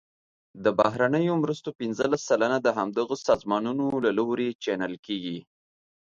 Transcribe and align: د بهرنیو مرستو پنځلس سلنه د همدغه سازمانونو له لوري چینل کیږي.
د 0.63 0.65
بهرنیو 0.79 1.33
مرستو 1.43 1.69
پنځلس 1.79 2.21
سلنه 2.29 2.57
د 2.61 2.67
همدغه 2.77 3.15
سازمانونو 3.27 3.85
له 4.05 4.11
لوري 4.17 4.49
چینل 4.63 4.93
کیږي. 5.05 5.39